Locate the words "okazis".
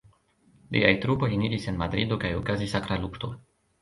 2.41-2.75